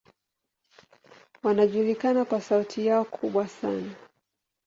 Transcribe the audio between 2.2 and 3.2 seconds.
kwa sauti yao